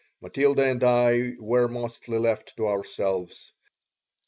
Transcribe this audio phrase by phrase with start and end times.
[0.19, 3.53] Matilda and I were mostly left to ourselves.